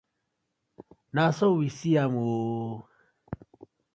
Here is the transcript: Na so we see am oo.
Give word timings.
Na 1.13 1.23
so 1.37 1.47
we 1.59 1.67
see 1.77 1.95
am 2.03 2.13
oo. 2.23 2.77